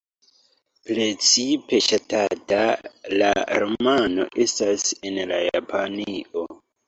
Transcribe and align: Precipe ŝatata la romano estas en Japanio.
Precipe 0.91 1.79
ŝatata 1.87 2.63
la 3.23 3.29
romano 3.65 4.25
estas 4.45 4.87
en 5.11 5.21
Japanio. 5.35 6.49